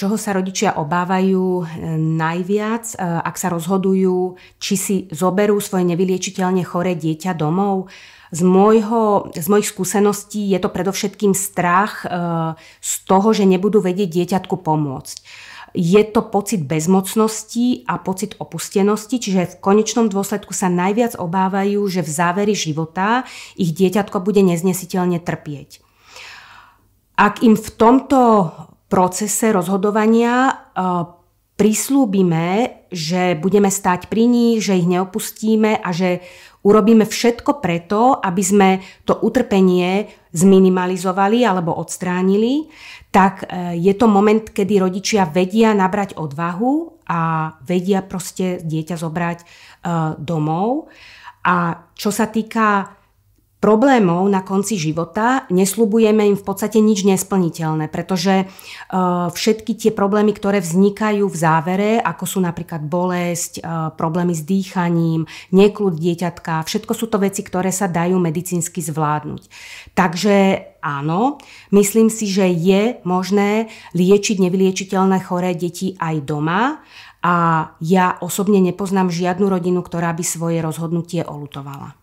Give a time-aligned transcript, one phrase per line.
[0.00, 1.68] čoho sa rodičia obávajú
[2.00, 7.92] najviac, ak sa rozhodujú, či si zoberú svoje nevyliečiteľne choré dieťa domov?
[8.32, 12.08] Z, môjho, z mojich skúseností je to predovšetkým strach
[12.80, 15.18] z toho, že nebudú vedieť dieťatku pomôcť
[15.70, 22.02] je to pocit bezmocnosti a pocit opustenosti, čiže v konečnom dôsledku sa najviac obávajú, že
[22.02, 23.22] v záveri života
[23.54, 25.78] ich dieťatko bude neznesiteľne trpieť.
[27.14, 28.50] Ak im v tomto
[28.90, 30.54] procese rozhodovania e,
[31.54, 36.20] prislúbime, že budeme stať pri nich, že ich neopustíme a že
[36.66, 38.68] urobíme všetko preto, aby sme
[39.06, 42.66] to utrpenie zminimalizovali alebo odstránili,
[43.14, 49.38] tak e, je to moment, kedy rodičia vedia nabrať odvahu a vedia proste dieťa zobrať
[49.40, 49.46] e,
[50.18, 50.90] domov.
[51.46, 52.99] A čo sa týka
[53.60, 60.32] problémov na konci života, neslubujeme im v podstate nič nesplniteľné, pretože uh, všetky tie problémy,
[60.32, 66.92] ktoré vznikajú v závere, ako sú napríklad bolesť, uh, problémy s dýchaním, neklud dieťatka, všetko
[66.96, 69.52] sú to veci, ktoré sa dajú medicínsky zvládnuť.
[69.92, 70.36] Takže
[70.80, 71.36] áno,
[71.76, 76.80] myslím si, že je možné liečiť nevyliečiteľné choré deti aj doma
[77.20, 77.36] a
[77.84, 82.00] ja osobne nepoznám žiadnu rodinu, ktorá by svoje rozhodnutie olutovala.